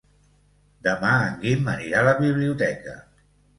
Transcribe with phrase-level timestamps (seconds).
[0.87, 2.99] Demà en Guim anirà a la biblioteca.